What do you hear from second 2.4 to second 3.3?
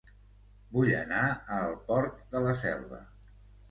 la Selva